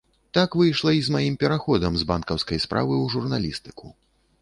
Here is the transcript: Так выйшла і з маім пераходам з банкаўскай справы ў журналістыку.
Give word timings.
Так 0.37 0.55
выйшла 0.61 0.93
і 0.99 1.03
з 1.09 1.13
маім 1.17 1.35
пераходам 1.45 1.93
з 2.01 2.09
банкаўскай 2.15 2.65
справы 2.67 2.93
ў 3.03 3.17
журналістыку. 3.19 3.97